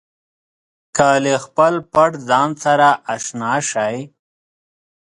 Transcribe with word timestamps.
که 0.95 1.07
له 1.23 1.33
خپل 1.45 1.73
پټ 1.93 2.11
ځان 2.29 2.49
سره 2.63 2.87
اشنا 3.15 3.53
شئ. 3.69 3.95